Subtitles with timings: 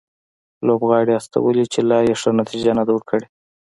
[0.67, 3.25] لوبغاړي استولي چې لا یې ښه نتیجه نه ده ورکړې